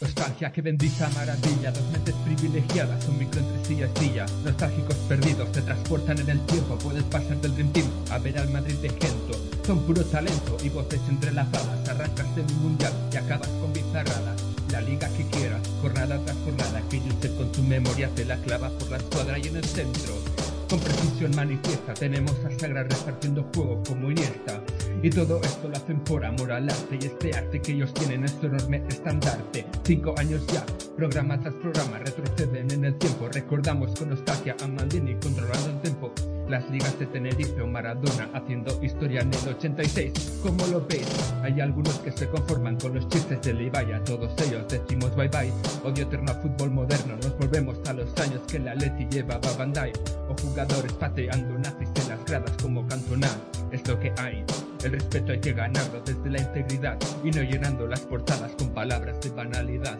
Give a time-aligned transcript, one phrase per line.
[0.00, 4.26] Nostalgia que bendice maravilla, dos mentes privilegiadas, un micro entre silla y silla.
[4.44, 8.48] Nostálgicos perdidos te transportan en el tiempo, puedes pasar del Dream Team a ver al
[8.50, 9.36] Madrid de Gento.
[9.66, 14.36] Son puro talento y voces entrelazadas, arrancas de un mundial y acabas con bizarrada.
[14.70, 18.70] La liga que quieras, jornada tras jornada, que usted con su memoria te la clava
[18.70, 20.14] por la escuadra y en el centro.
[20.70, 24.62] Con precisión manifiesta tenemos a Sagra repartiendo juego como Iniesta.
[25.00, 28.24] Y todo esto lo hacen por amor al arte y este arte que ellos tienen
[28.24, 29.64] es su enorme estandarte.
[29.84, 30.64] Cinco años ya,
[30.96, 33.28] programa tras programa, retroceden en el tiempo.
[33.28, 36.12] Recordamos con nostalgia a Maldini controlando el tiempo.
[36.48, 40.40] Las ligas de Tenerife o Maradona haciendo historia en el 86.
[40.42, 41.06] Como lo veis,
[41.42, 43.92] hay algunos que se conforman con los chistes de Levi.
[43.92, 45.52] A todos ellos decimos bye bye.
[45.84, 47.16] Odio eterno al fútbol moderno.
[47.22, 49.92] Nos volvemos a los años que la Leti llevaba Bandai.
[50.28, 53.28] O jugadores pateando nazis en las gradas como Cantona.
[53.70, 54.44] Es lo que hay.
[54.84, 59.20] El respeto hay que ganarlo desde la integridad y no llenando las portadas con palabras
[59.20, 59.98] de banalidad.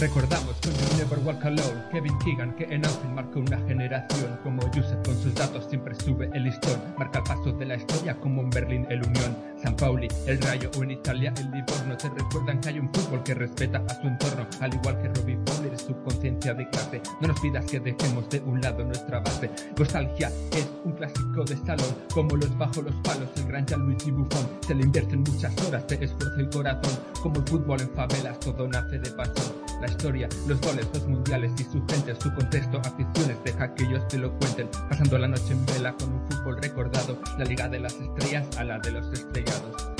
[0.00, 4.38] Recordamos con You Never Walk Alone, Kevin Keegan, que en Anfield marcó una generación.
[4.44, 8.14] Como Yusef con sus datos siempre sube el listón, marca el paso de la historia
[8.14, 11.96] como en Berlín el Unión, San Pauli, el Rayo o en Italia el Livorno.
[11.96, 15.38] Te recuerdan que hay un fútbol que respeta a su entorno, al igual que Robbie
[15.44, 15.92] Fowler su
[16.38, 17.02] de clase.
[17.20, 19.50] No nos pidas que dejemos de un lado nuestra base.
[19.76, 24.48] Nostalgia es un clásico de salón, como los bajo los palos, el gran Gianluigi Buffon.
[24.66, 28.68] Se le invierten muchas horas de esfuerzo y corazón, como el fútbol en favelas, todo
[28.68, 29.52] nace de pasión.
[29.80, 34.06] La historia, los goles, los mundiales y su gente, su contexto, aficiones, deja que ellos
[34.08, 34.68] te lo cuenten.
[34.88, 38.64] Pasando la noche en vela con un fútbol recordado, la liga de las estrellas a
[38.64, 39.97] la de los estrellados.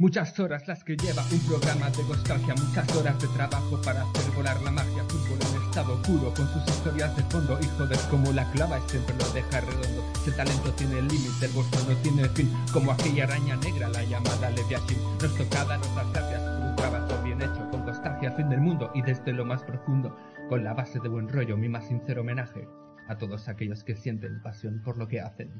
[0.00, 4.32] Muchas horas las que lleva un programa de nostalgia, muchas horas de trabajo para hacer
[4.36, 5.02] volar la magia.
[5.08, 7.58] Fútbol en estado puro, con sus historias de fondo.
[7.60, 10.04] Y joder, como la clava siempre lo deja redondo.
[10.24, 12.48] Si talento tiene límite, el vuestro no tiene fin.
[12.72, 14.96] Como aquella araña negra, la llamada Leviathan.
[15.20, 18.92] Nos toca darnos las gracias por un trabajo bien hecho, con nostalgia, fin del mundo
[18.94, 20.16] y desde lo más profundo.
[20.48, 22.68] Con la base de buen rollo, mi más sincero homenaje
[23.08, 25.50] a todos aquellos que sienten pasión por lo que hacen.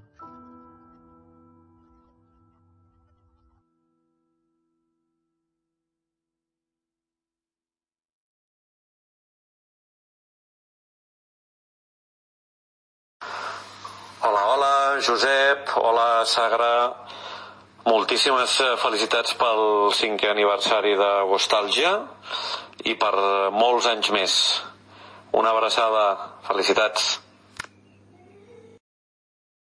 [14.20, 16.90] Hola, hola, Josep, hola, Sagra.
[17.86, 21.92] Moltíssimes eh, felicitats pel cinquè aniversari de Nostàlgia
[22.90, 23.12] i per
[23.54, 24.34] molts anys més.
[25.38, 26.02] Una abraçada,
[26.50, 27.06] felicitats.